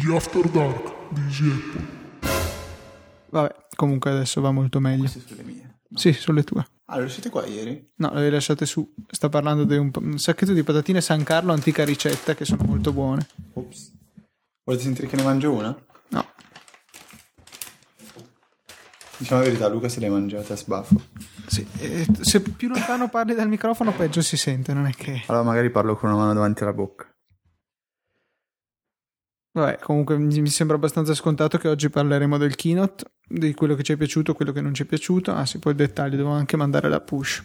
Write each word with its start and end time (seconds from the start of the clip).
Gli 0.00 0.10
After 0.14 0.48
Dark 0.48 0.92
di 1.10 1.20
Easy 1.20 1.50
Apple. 1.50 1.98
Vabbè, 3.28 3.54
comunque 3.76 4.10
adesso 4.10 4.40
va 4.40 4.50
molto 4.50 4.80
meglio. 4.80 5.00
Queste 5.00 5.20
sono 5.20 5.36
le 5.36 5.42
mie. 5.42 5.78
Sì, 5.94 6.12
sono 6.14 6.38
le 6.38 6.44
tue. 6.44 6.66
Ah, 6.86 6.98
le 6.98 7.08
siete 7.10 7.28
qua 7.28 7.44
ieri? 7.44 7.90
No, 7.96 8.08
le 8.08 8.16
avevi 8.16 8.30
lasciate 8.32 8.64
su. 8.64 8.94
Sta 9.10 9.28
parlando 9.28 9.64
di 9.64 9.76
un, 9.76 9.90
un 9.94 10.18
sacchetto 10.18 10.52
di 10.54 10.62
patatine 10.62 11.00
San 11.02 11.22
Carlo, 11.22 11.52
antica 11.52 11.84
ricetta, 11.84 12.34
che 12.34 12.46
sono 12.46 12.64
molto 12.64 12.92
buone. 12.92 13.26
Ops. 13.52 13.92
Volete 14.64 14.84
sentire 14.84 15.06
che 15.06 15.16
ne 15.16 15.22
mangio 15.22 15.52
una? 15.52 15.76
No, 16.08 16.26
Diciamo 19.18 19.40
la 19.42 19.46
verità, 19.46 19.68
Luca 19.68 19.88
se 19.90 20.00
l'hai 20.00 20.08
mangiata 20.08 20.54
a 20.54 20.56
sbaffo. 20.56 20.98
sì. 21.46 21.66
eh, 21.78 22.06
se 22.20 22.40
più 22.40 22.68
lontano 22.68 23.10
parli 23.10 23.34
dal 23.34 23.48
microfono, 23.48 23.92
peggio 23.92 24.22
si 24.22 24.38
sente, 24.38 24.72
non 24.72 24.86
è 24.86 24.92
che... 24.92 25.24
Allora 25.26 25.44
magari 25.44 25.68
parlo 25.70 25.94
con 25.94 26.08
una 26.08 26.18
mano 26.20 26.32
davanti 26.32 26.62
alla 26.62 26.72
bocca. 26.72 27.09
Vabbè, 29.52 29.78
comunque 29.80 30.16
mi 30.16 30.46
sembra 30.48 30.76
abbastanza 30.76 31.12
scontato 31.14 31.58
che 31.58 31.66
oggi 31.68 31.90
parleremo 31.90 32.38
del 32.38 32.54
keynote, 32.54 33.04
di 33.26 33.52
quello 33.54 33.74
che 33.74 33.82
ci 33.82 33.92
è 33.92 33.96
piaciuto, 33.96 34.34
quello 34.34 34.52
che 34.52 34.60
non 34.60 34.74
ci 34.74 34.82
è 34.82 34.86
piaciuto. 34.86 35.32
Ah 35.34 35.44
sì, 35.44 35.58
poi 35.58 35.72
il 35.72 35.78
dettaglio, 35.78 36.16
devo 36.16 36.30
anche 36.30 36.56
mandare 36.56 36.88
la 36.88 37.00
push. 37.00 37.42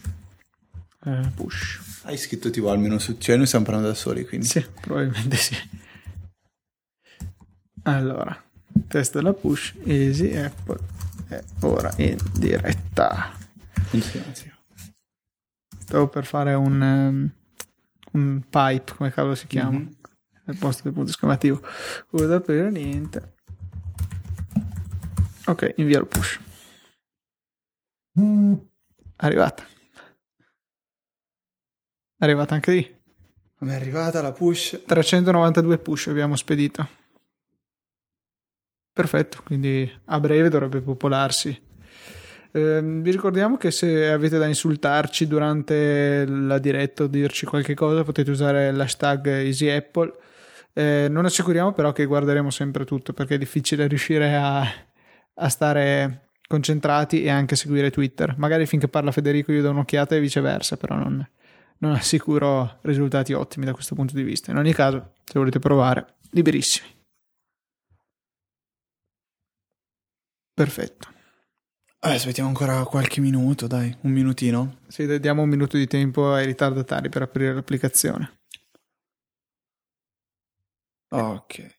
Eh, 1.04 1.30
push. 1.34 2.00
Hai 2.04 2.16
scritto 2.16 2.50
tipo 2.50 2.70
almeno 2.70 2.98
su... 2.98 3.16
Cioè 3.18 3.36
noi 3.36 3.46
stiamo 3.46 3.64
parlando 3.64 3.88
da 3.88 3.94
soli, 3.94 4.24
quindi... 4.24 4.46
Sì, 4.46 4.64
probabilmente 4.80 5.36
sì. 5.36 5.56
Allora, 7.82 8.40
test 8.88 9.14
della 9.14 9.32
push, 9.32 9.74
easy, 9.84 10.34
Apple, 10.36 10.78
è 11.28 11.42
ora 11.60 11.92
in 11.98 12.16
diretta. 12.38 13.32
Continuazione. 13.90 14.54
Stavo 15.78 16.08
per 16.08 16.24
fare 16.26 16.54
un, 16.54 16.82
ehm, 16.82 17.30
un 18.12 18.40
pipe, 18.48 18.94
come 18.96 19.10
cavolo 19.12 19.34
si 19.36 19.46
chiama, 19.46 19.78
Mhm. 19.78 19.94
Al 20.46 20.56
posto 20.56 20.84
del 20.84 20.92
punto 20.92 21.10
esclamativo. 21.10 21.60
Come 22.08 22.26
da 22.26 22.36
aprire 22.36 22.70
niente. 22.70 23.34
Ok, 25.46 25.74
invia 25.76 25.98
il 25.98 26.06
push. 26.06 26.40
Arrivata. 29.16 29.64
Arrivata 32.18 32.54
anche 32.54 32.72
lì. 32.72 32.96
Mi 33.58 33.70
è 33.70 33.74
arrivata 33.74 34.22
la 34.22 34.32
push. 34.32 34.82
392 34.84 35.78
push 35.78 36.08
abbiamo 36.08 36.36
spedito. 36.36 36.88
Perfetto, 38.92 39.42
quindi 39.44 39.90
a 40.06 40.20
breve 40.20 40.48
dovrebbe 40.48 40.80
popolarsi. 40.80 41.64
Ehm, 42.52 43.02
vi 43.02 43.10
ricordiamo 43.10 43.58
che 43.58 43.70
se 43.70 44.08
avete 44.10 44.38
da 44.38 44.46
insultarci 44.46 45.26
durante 45.26 46.24
la 46.26 46.58
diretta 46.58 47.02
o 47.02 47.06
dirci 47.06 47.44
qualche 47.44 47.74
cosa 47.74 48.02
potete 48.04 48.30
usare 48.30 48.72
l'hashtag 48.72 49.26
EasyApple. 49.26 50.14
Eh, 50.78 51.08
non 51.08 51.24
assicuriamo 51.24 51.72
però 51.72 51.92
che 51.92 52.04
guarderemo 52.04 52.50
sempre 52.50 52.84
tutto 52.84 53.14
perché 53.14 53.36
è 53.36 53.38
difficile 53.38 53.86
riuscire 53.86 54.36
a, 54.36 54.60
a 54.60 55.48
stare 55.48 56.28
concentrati 56.46 57.22
e 57.22 57.30
anche 57.30 57.56
seguire 57.56 57.90
Twitter. 57.90 58.34
Magari 58.36 58.66
finché 58.66 58.86
parla 58.86 59.10
Federico 59.10 59.52
io 59.52 59.62
do 59.62 59.70
un'occhiata 59.70 60.14
e 60.14 60.20
viceversa, 60.20 60.76
però 60.76 60.96
non, 60.96 61.26
non 61.78 61.92
assicuro 61.92 62.78
risultati 62.82 63.32
ottimi 63.32 63.64
da 63.64 63.72
questo 63.72 63.94
punto 63.94 64.14
di 64.14 64.22
vista. 64.22 64.50
In 64.50 64.58
ogni 64.58 64.74
caso, 64.74 65.14
se 65.24 65.38
volete 65.38 65.58
provare, 65.58 66.16
liberissimi. 66.32 66.88
Perfetto. 70.52 71.08
Vabbè, 72.00 72.14
aspettiamo 72.14 72.50
ancora 72.50 72.84
qualche 72.84 73.22
minuto, 73.22 73.66
dai. 73.66 73.96
Un 74.02 74.10
minutino. 74.10 74.80
Sì, 74.88 75.18
diamo 75.20 75.40
un 75.40 75.48
minuto 75.48 75.78
di 75.78 75.86
tempo 75.86 76.34
ai 76.34 76.44
ritardatari 76.44 77.08
per 77.08 77.22
aprire 77.22 77.54
l'applicazione. 77.54 78.40
Ok. 81.08 81.78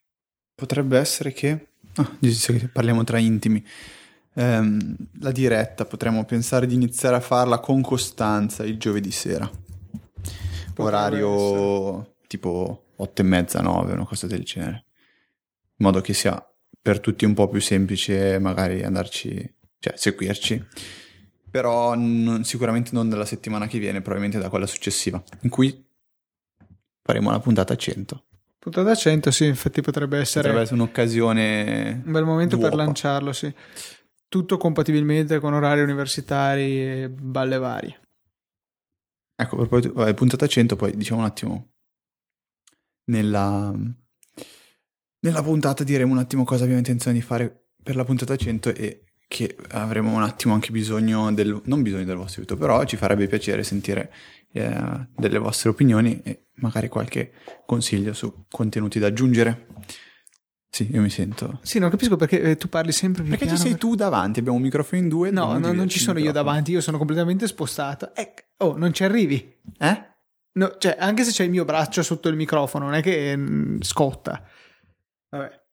Potrebbe 0.55 0.97
essere 0.97 1.31
che... 1.33 1.67
Ah, 1.95 2.17
che 2.19 2.69
parliamo 2.71 3.03
tra 3.03 3.17
intimi. 3.17 3.63
Ehm, 4.35 4.95
la 5.19 5.31
diretta 5.31 5.85
potremmo 5.85 6.23
pensare 6.25 6.67
di 6.67 6.75
iniziare 6.75 7.15
a 7.15 7.19
farla 7.19 7.59
con 7.59 7.81
costanza 7.81 8.63
il 8.63 8.77
giovedì 8.77 9.11
sera. 9.11 9.49
Orario 10.77 12.15
tipo 12.27 12.89
8 12.95 13.21
e 13.21 13.25
mezza, 13.25 13.61
9, 13.61 13.93
una 13.93 14.05
cosa 14.05 14.27
del 14.27 14.43
genere. 14.43 14.85
In 15.77 15.85
modo 15.85 16.01
che 16.01 16.13
sia 16.13 16.39
per 16.79 16.99
tutti 16.99 17.25
un 17.25 17.33
po' 17.33 17.47
più 17.47 17.59
semplice 17.61 18.37
magari 18.39 18.83
andarci, 18.83 19.55
cioè 19.79 19.93
seguirci. 19.97 20.65
Però 21.49 21.95
non- 21.95 22.43
sicuramente 22.43 22.91
non 22.93 23.09
dalla 23.09 23.25
settimana 23.25 23.67
che 23.67 23.79
viene, 23.79 24.01
probabilmente 24.01 24.39
da 24.39 24.49
quella 24.49 24.67
successiva, 24.67 25.21
in 25.41 25.49
cui 25.49 25.85
faremo 27.01 27.31
la 27.31 27.39
puntata 27.39 27.75
100. 27.75 28.25
Puntata 28.67 28.93
100, 28.93 29.31
sì, 29.31 29.45
infatti 29.45 29.79
potrebbe 29.79 30.17
essere 30.17 30.41
Potrebbe 30.41 30.63
essere 30.63 30.81
un'occasione 30.81 32.01
un 32.05 32.11
bel 32.11 32.25
momento 32.25 32.57
per 32.57 32.71
d'uopo. 32.71 32.83
lanciarlo, 32.83 33.31
sì. 33.31 33.53
Tutto 34.27 34.57
compatibilmente 34.57 35.39
con 35.39 35.53
orari 35.53 35.79
universitari 35.79 36.81
e 36.81 37.09
balle 37.09 37.59
varie. 37.59 38.01
Ecco, 39.37 39.55
per 39.55 39.67
poi, 39.69 39.89
vabbè, 39.89 40.13
puntata 40.15 40.45
100, 40.47 40.75
poi 40.75 40.97
diciamo 40.97 41.21
un 41.21 41.25
attimo 41.25 41.69
nella, 43.05 43.73
nella 45.19 45.43
puntata 45.43 45.85
diremo 45.85 46.11
un 46.11 46.19
attimo 46.19 46.43
cosa 46.43 46.63
abbiamo 46.63 46.79
intenzione 46.79 47.17
di 47.17 47.23
fare 47.23 47.69
per 47.81 47.95
la 47.95 48.03
puntata 48.03 48.35
100 48.35 48.75
e 48.75 49.03
che 49.29 49.55
avremo 49.69 50.13
un 50.13 50.23
attimo 50.23 50.53
anche 50.53 50.71
bisogno 50.71 51.31
del, 51.31 51.61
non 51.63 51.83
bisogno 51.83 52.03
del 52.03 52.17
vostro 52.17 52.41
aiuto, 52.41 52.57
però 52.57 52.83
ci 52.83 52.97
farebbe 52.97 53.27
piacere 53.27 53.63
sentire 53.63 54.11
eh, 54.51 55.07
delle 55.15 55.37
vostre 55.37 55.69
opinioni 55.69 56.19
e 56.21 56.46
magari 56.57 56.87
qualche 56.87 57.33
consiglio 57.65 58.13
su 58.13 58.45
contenuti 58.49 58.99
da 58.99 59.07
aggiungere. 59.07 59.67
Sì, 60.69 60.89
io 60.91 61.01
mi 61.01 61.09
sento... 61.09 61.59
Sì, 61.63 61.79
non 61.79 61.89
capisco 61.89 62.17
perché 62.17 62.41
eh, 62.41 62.57
tu 62.57 62.69
parli 62.69 62.91
sempre 62.91 63.23
più 63.23 63.31
Perché 63.31 63.45
ci 63.45 63.53
piano, 63.53 63.69
sei 63.69 63.77
per- 63.77 63.89
tu 63.89 63.95
davanti, 63.95 64.39
abbiamo 64.39 64.57
un 64.57 64.63
microfono 64.63 65.01
in 65.01 65.07
due. 65.07 65.31
No, 65.31 65.57
no, 65.57 65.71
non 65.71 65.87
ci 65.87 65.99
sono 65.99 66.19
io 66.19 66.31
davanti, 66.31 66.71
io 66.71 66.81
sono 66.81 66.97
completamente 66.97 67.47
spostato. 67.47 68.13
Ecco, 68.13 68.43
oh, 68.57 68.77
non 68.77 68.93
ci 68.93 69.03
arrivi. 69.03 69.55
Eh? 69.79 70.15
No, 70.53 70.75
cioè, 70.77 70.95
anche 70.99 71.23
se 71.23 71.31
c'è 71.31 71.43
il 71.43 71.49
mio 71.49 71.65
braccio 71.65 72.03
sotto 72.03 72.29
il 72.29 72.35
microfono, 72.35 72.85
non 72.85 72.95
è 72.95 73.01
che 73.01 73.35
mm, 73.35 73.81
scotta. 73.81 74.43
Vabbè. 75.29 75.65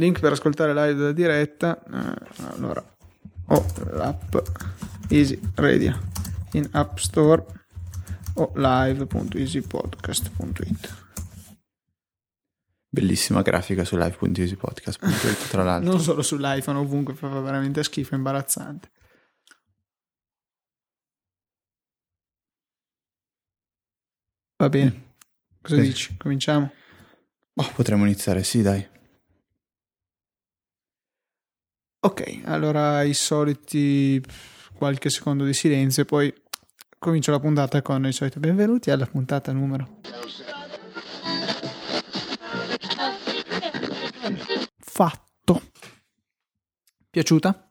Link 0.00 0.20
per 0.20 0.32
ascoltare 0.32 0.74
live 0.74 0.94
della 0.94 1.12
diretta. 1.12 1.82
Eh, 1.82 2.44
allora, 2.54 2.84
o 3.46 3.66
l'app 3.92 4.36
Easy 5.08 5.38
Radio 5.54 5.98
in 6.52 6.68
App 6.72 6.98
Store 6.98 7.44
o 8.38 8.52
live.easypodcast.it. 8.54 11.06
Bellissima 12.90 13.42
grafica 13.42 13.84
su 13.84 13.96
live.easypodcast.it 13.96 15.48
tra 15.48 15.62
l'altro. 15.62 15.90
Non 15.92 16.00
solo 16.00 16.22
sull'iPhone, 16.22 16.78
ovunque 16.78 17.14
fa 17.14 17.28
veramente 17.40 17.82
schifo, 17.82 18.14
imbarazzante. 18.14 18.90
Va 24.56 24.68
bene. 24.68 25.14
Cosa 25.60 25.76
Sì. 25.76 25.82
dici? 25.82 26.16
Cominciamo? 26.16 26.72
Oh, 27.54 27.70
potremmo 27.74 28.04
iniziare, 28.04 28.42
sì, 28.42 28.62
dai. 28.62 28.86
Ok, 32.00 32.42
allora 32.44 33.02
i 33.02 33.12
soliti 33.12 34.22
qualche 34.72 35.10
secondo 35.10 35.44
di 35.44 35.52
silenzio 35.52 36.02
e 36.02 36.06
poi 36.06 36.32
comincio 36.98 37.30
la 37.30 37.40
puntata 37.40 37.80
con 37.82 38.04
il 38.06 38.12
solito 38.12 38.40
benvenuti 38.40 38.90
alla 38.90 39.06
puntata 39.06 39.52
numero 39.52 40.00
fatto. 44.98 45.70
Piaciuta? 47.08 47.68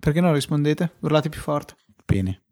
Perché 0.00 0.22
non 0.22 0.32
rispondete? 0.32 0.94
Urlate 1.00 1.28
più 1.28 1.40
forte. 1.40 1.76
Bene. 2.02 2.42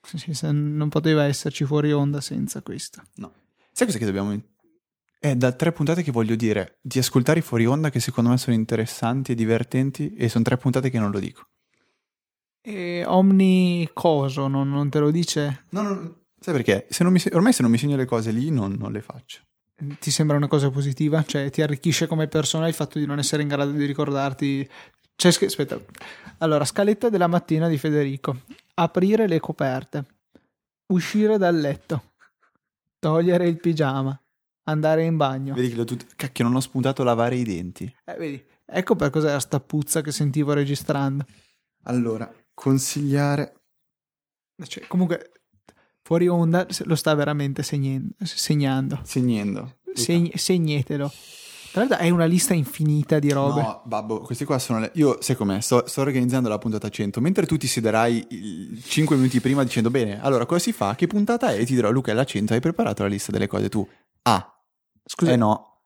Sì, 0.00 0.32
non 0.52 0.88
poteva 0.88 1.24
esserci 1.24 1.66
fuori 1.66 1.92
onda 1.92 2.22
senza 2.22 2.62
questo. 2.62 3.02
No. 3.16 3.34
Sai 3.72 3.86
cosa 3.86 3.98
che 3.98 4.06
dobbiamo... 4.06 4.40
È 5.18 5.36
da 5.36 5.52
tre 5.52 5.72
puntate 5.72 6.02
che 6.02 6.12
voglio 6.12 6.34
dire 6.34 6.78
di 6.80 6.98
ascoltare 6.98 7.40
i 7.40 7.42
fuori 7.42 7.66
onda 7.66 7.90
che 7.90 8.00
secondo 8.00 8.30
me 8.30 8.38
sono 8.38 8.56
interessanti 8.56 9.32
e 9.32 9.34
divertenti 9.34 10.14
e 10.14 10.30
sono 10.30 10.44
tre 10.44 10.56
puntate 10.56 10.88
che 10.88 10.98
non 10.98 11.10
lo 11.10 11.18
dico. 11.18 11.47
E 12.68 13.02
Omni 13.06 13.88
Coso 13.94 14.46
non, 14.46 14.68
non 14.68 14.90
te 14.90 14.98
lo 14.98 15.10
dice? 15.10 15.64
No, 15.70 15.80
no, 15.80 16.16
Sai 16.38 16.52
perché? 16.52 16.86
Se 16.90 17.02
non 17.02 17.14
mi 17.14 17.20
ormai 17.32 17.54
se 17.54 17.62
non 17.62 17.70
mi 17.70 17.78
segno 17.78 17.96
le 17.96 18.04
cose 18.04 18.30
lì 18.30 18.50
non, 18.50 18.72
non 18.78 18.92
le 18.92 19.00
faccio. 19.00 19.40
Ti 19.98 20.10
sembra 20.10 20.36
una 20.36 20.48
cosa 20.48 20.68
positiva? 20.70 21.22
Cioè, 21.22 21.48
ti 21.50 21.62
arricchisce 21.62 22.06
come 22.06 22.28
persona 22.28 22.68
il 22.68 22.74
fatto 22.74 22.98
di 22.98 23.06
non 23.06 23.18
essere 23.18 23.40
in 23.40 23.48
grado 23.48 23.70
di 23.70 23.86
ricordarti. 23.86 24.68
Cioè, 25.16 25.32
sch- 25.32 25.44
aspetta. 25.44 25.80
Allora, 26.38 26.66
scaletta 26.66 27.08
della 27.08 27.26
mattina 27.26 27.68
di 27.68 27.78
Federico. 27.78 28.40
Aprire 28.74 29.26
le 29.26 29.40
coperte. 29.40 30.04
Uscire 30.88 31.38
dal 31.38 31.56
letto. 31.56 32.12
Togliere 32.98 33.48
il 33.48 33.58
pigiama. 33.60 34.20
Andare 34.64 35.04
in 35.04 35.16
bagno. 35.16 35.54
Vedi 35.54 35.70
che 35.70 35.74
l'ho 35.76 35.84
tut- 35.84 36.16
Cacchio, 36.16 36.44
non 36.44 36.54
ho 36.56 36.60
spuntato 36.60 37.02
lavare 37.02 37.36
i 37.36 37.44
denti. 37.44 37.90
Eh, 38.04 38.14
vedi. 38.18 38.44
Ecco 38.66 38.94
per 38.94 39.08
cos'era 39.08 39.38
sta 39.40 39.58
puzza 39.58 40.02
che 40.02 40.12
sentivo 40.12 40.52
registrando. 40.52 41.24
Allora, 41.84 42.30
consigliare... 42.58 43.54
Cioè, 44.66 44.86
comunque, 44.88 45.30
fuori 46.02 46.26
onda 46.26 46.66
lo 46.84 46.96
sta 46.96 47.14
veramente 47.14 47.62
segnen- 47.62 48.10
segnando. 48.18 49.00
Segnendo. 49.04 49.78
Seg- 49.94 50.36
segnetelo. 50.36 51.10
Tra 51.70 51.82
l'altro 51.82 51.98
hai 51.98 52.10
una 52.10 52.24
lista 52.24 52.54
infinita 52.54 53.18
di 53.20 53.30
robe. 53.30 53.60
No, 53.60 53.82
babbo, 53.84 54.20
questi 54.20 54.44
qua 54.44 54.58
sono 54.58 54.80
le... 54.80 54.90
Io, 54.94 55.18
sai 55.20 55.36
com'è, 55.36 55.60
sto, 55.60 55.86
sto 55.86 56.00
organizzando 56.00 56.48
la 56.48 56.58
puntata 56.58 56.88
100, 56.88 57.20
mentre 57.20 57.46
tu 57.46 57.56
ti 57.56 57.68
siederai 57.68 58.26
5 58.82 59.16
minuti 59.16 59.40
prima 59.40 59.62
dicendo, 59.62 59.90
bene, 59.90 60.20
allora 60.20 60.46
cosa 60.46 60.60
si 60.60 60.72
fa? 60.72 60.94
Che 60.96 61.06
puntata 61.06 61.50
è? 61.50 61.60
E 61.60 61.66
ti 61.66 61.74
dirò, 61.74 61.90
Luca, 61.90 62.10
è 62.10 62.14
la 62.14 62.24
100, 62.24 62.54
hai 62.54 62.60
preparato 62.60 63.02
la 63.02 63.08
lista 63.08 63.30
delle 63.30 63.46
cose 63.46 63.68
tu? 63.68 63.86
Ah, 64.22 64.52
Scusa, 65.04 65.32
eh 65.32 65.36
no. 65.36 65.82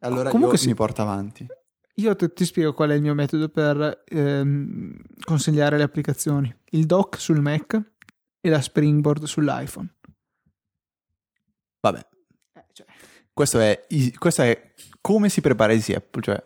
Allora 0.00 0.30
Comunque 0.30 0.56
io 0.56 0.62
sì. 0.62 0.68
mi 0.68 0.74
porto 0.74 1.02
avanti. 1.02 1.46
Io 1.94 2.16
te- 2.16 2.32
ti 2.32 2.44
spiego 2.44 2.72
qual 2.72 2.90
è 2.90 2.94
il 2.94 3.02
mio 3.02 3.14
metodo 3.14 3.48
per 3.48 4.04
ehm, 4.06 4.96
consigliare 5.24 5.76
le 5.76 5.82
applicazioni. 5.82 6.54
Il 6.70 6.86
dock 6.86 7.20
sul 7.20 7.40
Mac 7.40 7.80
e 8.40 8.48
la 8.48 8.60
Springboard 8.60 9.24
sull'iPhone. 9.24 9.88
Vabbè, 11.80 12.06
cioè, 12.72 12.86
questo 13.32 13.58
è, 13.58 13.86
questo 14.18 14.42
è 14.42 14.72
come 15.00 15.28
si 15.28 15.40
prepara 15.40 15.72
Easy 15.72 15.92
Apple, 15.92 16.22
cioè... 16.22 16.44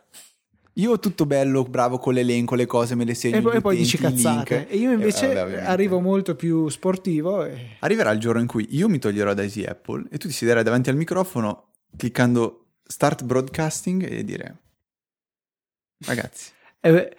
Io 0.78 0.98
tutto 0.98 1.24
bello, 1.24 1.62
bravo 1.62 1.98
con 1.98 2.12
l'elenco, 2.12 2.54
le 2.54 2.66
cose, 2.66 2.94
me 2.94 3.06
le 3.06 3.14
segno. 3.14 3.36
e 3.36 3.40
poi, 3.40 3.60
poi 3.62 3.76
dici 3.78 3.96
link. 3.96 4.12
cazzate. 4.12 4.68
E 4.68 4.76
io 4.76 4.92
invece 4.92 5.30
Eh, 5.30 5.34
vabbè, 5.34 5.62
arrivo 5.62 6.00
molto 6.00 6.34
più 6.34 6.68
sportivo 6.68 7.46
e... 7.46 7.76
Arriverà 7.80 8.10
il 8.10 8.18
giorno 8.18 8.42
in 8.42 8.46
cui 8.46 8.66
io 8.76 8.86
mi 8.86 8.98
toglierò 8.98 9.32
da 9.32 9.42
Easy 9.42 9.64
Apple 9.64 10.04
e 10.10 10.18
tu 10.18 10.28
ti 10.28 10.34
siederai 10.34 10.62
davanti 10.62 10.90
al 10.90 10.96
microfono 10.96 11.70
cliccando 11.96 12.72
Start 12.82 13.24
Broadcasting 13.24 14.06
e 14.06 14.22
dire 14.22 14.64
ragazzi, 16.04 16.52
e 16.82 16.92
beh, 16.92 17.16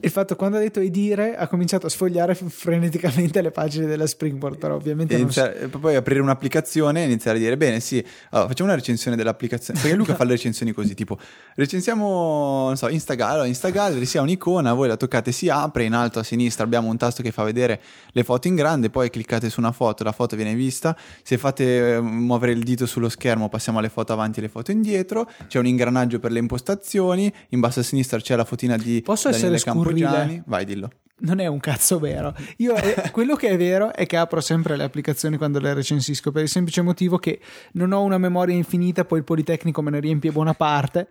il 0.00 0.10
fatto 0.10 0.34
quando 0.34 0.56
ha 0.56 0.60
detto 0.60 0.80
Edire 0.80 1.36
ha 1.36 1.46
cominciato 1.46 1.86
a 1.86 1.88
sfogliare 1.88 2.34
freneticamente 2.48 3.40
le 3.40 3.52
pagine 3.52 3.86
della 3.86 4.08
Springboard, 4.08 4.58
però 4.58 4.74
ovviamente 4.74 5.14
e 5.14 5.18
non 5.18 5.26
iniziare- 5.26 5.60
e 5.60 5.68
poi 5.68 5.94
aprire 5.94 6.20
un'applicazione 6.20 7.02
e 7.02 7.06
iniziare 7.06 7.38
a 7.38 7.40
dire 7.40 7.56
bene 7.56 7.78
sì, 7.78 8.04
allora, 8.30 8.48
facciamo 8.48 8.70
una 8.70 8.78
recensione 8.78 9.16
dell'applicazione. 9.16 9.78
Perché 9.78 9.96
Luca 9.96 10.16
fa 10.16 10.24
le 10.24 10.32
recensioni 10.32 10.72
così 10.72 10.94
tipo 10.94 11.16
recensiamo 11.54 12.66
non 12.66 12.76
so 12.76 12.88
Instagram. 12.88 13.46
Instagallery 13.46 14.04
si 14.04 14.18
ha 14.18 14.22
un'icona 14.22 14.72
voi 14.72 14.88
la 14.88 14.96
toccate 14.96 15.30
si 15.30 15.48
apre 15.48 15.84
in 15.84 15.92
alto 15.92 16.18
a 16.18 16.22
sinistra 16.24 16.64
abbiamo 16.64 16.88
un 16.88 16.96
tasto 16.96 17.22
che 17.22 17.30
fa 17.30 17.44
vedere 17.44 17.80
le 18.10 18.24
foto 18.24 18.48
in 18.48 18.56
grande 18.56 18.90
poi 18.90 19.10
cliccate 19.10 19.48
su 19.48 19.60
una 19.60 19.72
foto 19.72 20.02
la 20.02 20.12
foto 20.12 20.34
viene 20.34 20.54
vista. 20.54 20.96
Se 21.22 21.38
fate 21.38 21.94
eh, 21.94 22.00
muovere 22.00 22.50
il 22.50 22.64
dito 22.64 22.84
sullo 22.84 23.08
schermo 23.08 23.48
passiamo 23.48 23.78
alle 23.78 23.90
foto 23.90 24.12
avanti 24.12 24.40
e 24.40 24.42
le 24.42 24.48
foto 24.48 24.72
indietro. 24.72 25.30
C'è 25.46 25.60
un 25.60 25.66
ingranaggio 25.66 26.18
per 26.18 26.32
le 26.32 26.40
impostazioni 26.40 27.32
in 27.50 27.60
basso 27.60 27.78
a 27.80 27.82
sinistra 27.84 28.18
c'è 28.18 28.34
la 28.34 28.44
fotina 28.44 28.76
di 28.76 29.02
Posso 29.02 29.28
essere 29.28 29.50
scurrile? 29.72 30.42
Vai 30.46 30.64
dillo 30.64 30.90
Non 31.20 31.40
è 31.40 31.46
un 31.46 31.58
cazzo 31.60 31.98
vero. 31.98 32.34
Io, 32.58 32.74
eh, 32.76 33.10
quello 33.12 33.34
che 33.34 33.48
è 33.48 33.56
vero 33.56 33.92
è 33.92 34.06
che 34.06 34.16
apro 34.16 34.40
sempre 34.40 34.76
le 34.76 34.84
applicazioni 34.84 35.36
quando 35.36 35.58
le 35.58 35.74
recensisco 35.74 36.30
per 36.30 36.42
il 36.42 36.48
semplice 36.48 36.82
motivo 36.82 37.18
che 37.18 37.40
non 37.72 37.92
ho 37.92 38.02
una 38.02 38.18
memoria 38.18 38.54
infinita, 38.54 39.04
poi 39.04 39.18
il 39.18 39.24
Politecnico 39.24 39.82
me 39.82 39.90
ne 39.90 40.00
riempie 40.00 40.30
buona 40.30 40.54
parte 40.54 41.08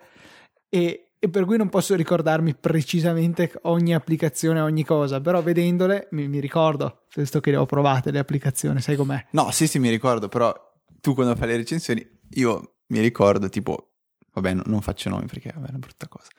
e, 0.69 1.09
e 1.19 1.29
per 1.29 1.45
cui 1.45 1.57
non 1.57 1.69
posso 1.69 1.95
ricordarmi 1.95 2.55
precisamente 2.55 3.51
ogni 3.63 3.93
applicazione, 3.93 4.59
ogni 4.61 4.83
cosa, 4.83 5.19
però 5.19 5.41
vedendole 5.41 6.07
mi, 6.11 6.27
mi 6.27 6.39
ricordo, 6.39 7.01
visto 7.15 7.39
che 7.39 7.51
le 7.51 7.57
ho 7.57 7.65
provate 7.65 8.11
le 8.11 8.19
applicazioni, 8.19 8.81
sai 8.81 8.95
com'è. 8.95 9.25
No, 9.31 9.51
sì, 9.51 9.67
sì, 9.67 9.79
mi 9.79 9.89
ricordo, 9.89 10.27
però 10.27 10.53
tu 11.01 11.13
quando 11.13 11.35
fai 11.35 11.47
le 11.47 11.57
recensioni, 11.57 12.05
io 12.31 12.75
mi 12.87 12.99
ricordo 12.99 13.49
tipo, 13.49 13.91
vabbè, 14.33 14.53
no- 14.53 14.63
non 14.65 14.81
faccio 14.81 15.09
nomi 15.09 15.25
perché 15.25 15.51
vabbè, 15.53 15.67
è 15.67 15.69
una 15.69 15.79
brutta 15.79 16.07
cosa. 16.07 16.29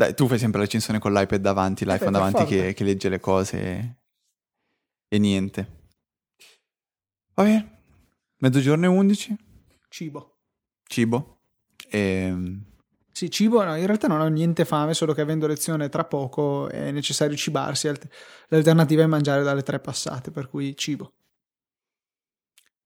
Dai, 0.00 0.14
tu 0.14 0.26
fai 0.26 0.38
sempre 0.38 0.60
la 0.60 0.64
recensione 0.64 0.98
con 0.98 1.12
l'iPad 1.12 1.42
davanti, 1.42 1.84
l'iPhone 1.84 2.10
per 2.10 2.12
davanti 2.12 2.44
che, 2.46 2.72
che 2.72 2.84
legge 2.84 3.10
le 3.10 3.20
cose 3.20 3.96
e, 5.06 5.18
niente. 5.18 5.82
Va 7.34 7.42
bene, 7.42 7.82
mezzogiorno 8.38 8.86
e 8.86 8.88
11, 8.88 9.36
Cibo. 9.90 10.38
cibo. 10.86 11.42
E... 11.90 12.34
Sì, 13.12 13.30
cibo, 13.30 13.62
no, 13.62 13.76
in 13.76 13.84
realtà 13.84 14.08
non 14.08 14.22
ho 14.22 14.28
niente 14.28 14.64
fame, 14.64 14.94
solo 14.94 15.12
che 15.12 15.20
avendo 15.20 15.46
lezione 15.46 15.90
tra 15.90 16.06
poco 16.06 16.70
è 16.70 16.90
necessario 16.92 17.36
cibarsi. 17.36 17.86
alt- 17.88 18.08
L'alternativa 18.48 19.02
è 19.02 19.06
mangiare 19.06 19.42
dalle 19.42 19.62
tre 19.62 19.80
passate, 19.80 20.30
per 20.30 20.48
cui 20.48 20.74
cibo. 20.78 21.12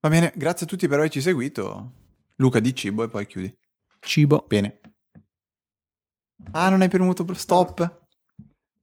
Va 0.00 0.08
bene, 0.08 0.32
grazie 0.34 0.66
a 0.66 0.68
tutti 0.68 0.88
per 0.88 0.98
averci 0.98 1.20
seguito. 1.20 1.92
Luca 2.38 2.58
di 2.58 2.74
cibo 2.74 3.04
e 3.04 3.08
poi 3.08 3.24
chiudi. 3.28 3.56
Cibo. 4.00 4.44
Bene. 4.48 4.80
Ah, 6.52 6.68
non 6.68 6.80
hai 6.82 6.88
premuto 6.88 7.32
stop? 7.34 8.02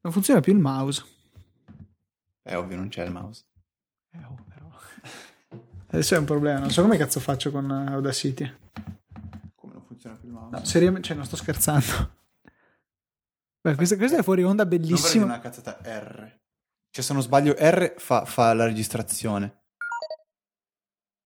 Non 0.02 0.12
funziona 0.14 0.40
più 0.40 0.54
il 0.54 0.60
mouse. 0.60 1.04
È 2.42 2.56
ovvio, 2.56 2.76
non 2.78 2.90
c'è 2.90 3.04
il 3.04 3.12
mouse. 3.12 3.46
Adesso 5.94 6.16
è 6.16 6.18
un 6.18 6.26
problema, 6.26 6.60
non 6.60 6.72
so 6.72 6.82
come 6.82 6.98
cazzo 6.98 7.20
faccio 7.20 7.52
con 7.52 7.70
eh, 7.70 7.92
Audacity. 7.92 8.58
Come 9.56 9.74
non 9.74 9.84
funziona 9.84 10.16
più 10.16 10.30
il 10.30 10.34
mouse? 10.34 10.56
No, 10.58 10.66
seriamente, 10.66 11.08
cioè 11.08 11.18
non 11.18 11.26
sto 11.26 11.36
scherzando. 11.36 12.20
Beh, 13.62 13.76
questa, 13.76 13.98
questa 13.98 14.18
è 14.18 14.24
fuori 14.24 14.44
onda 14.44 14.64
Non 14.64 14.70
bellissima. 14.70 15.26
una 15.26 15.40
cazzata 15.40 15.80
R. 15.84 16.40
Cioè, 16.90 17.04
se 17.04 17.14
non 17.14 17.22
sbaglio, 17.22 17.54
R 17.58 17.94
fa, 17.98 18.26
fa 18.26 18.54
la 18.54 18.66
registrazione. 18.66 19.61